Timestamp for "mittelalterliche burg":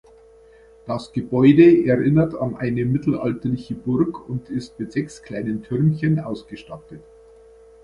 2.85-4.27